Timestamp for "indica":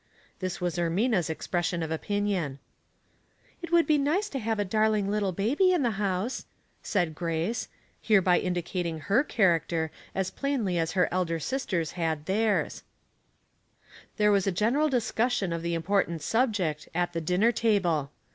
8.39-8.81